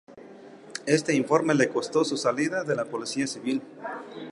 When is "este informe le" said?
0.87-1.69